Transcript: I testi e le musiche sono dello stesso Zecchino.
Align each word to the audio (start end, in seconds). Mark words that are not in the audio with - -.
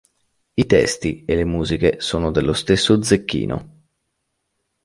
I 0.55 0.65
testi 0.65 1.25
e 1.25 1.35
le 1.35 1.45
musiche 1.45 1.97
sono 2.01 2.31
dello 2.31 2.53
stesso 2.53 3.03
Zecchino. 3.03 3.83